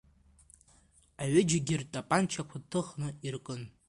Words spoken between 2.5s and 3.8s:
ҭыхны иркын.